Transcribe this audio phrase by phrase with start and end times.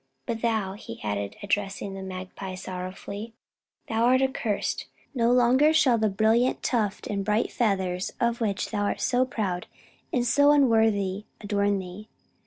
[0.25, 3.35] But thou," He added, addressing the Magpie sorrowfully,
[3.87, 4.87] "thou art accursed.
[5.13, 9.67] No longer shall the brilliant tuft and bright feathers of which thou art so proud
[10.11, 12.09] and so unworthy adorn thee.